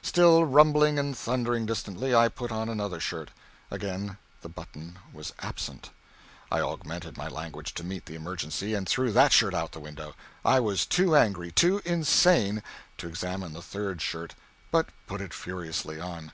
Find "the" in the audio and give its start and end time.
4.40-4.48, 8.06-8.14, 9.72-9.80, 13.54-13.60